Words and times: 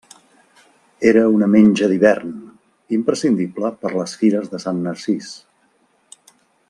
Era 1.09 1.25
una 1.33 1.49
menja 1.55 1.89
d'hivern, 1.91 2.31
imprescindible 2.99 3.71
per 3.85 3.93
les 3.99 4.17
Fires 4.23 4.51
de 4.55 4.63
Sant 4.65 4.81
Narcís. 4.89 5.29